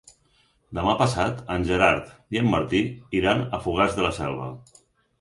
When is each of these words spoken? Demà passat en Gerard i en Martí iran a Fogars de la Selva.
Demà 0.77 0.95
passat 1.01 1.43
en 1.57 1.67
Gerard 1.69 2.09
i 2.37 2.41
en 2.43 2.51
Martí 2.57 2.83
iran 3.23 3.47
a 3.59 3.63
Fogars 3.67 3.99
de 4.01 4.09
la 4.11 4.15
Selva. 4.21 4.53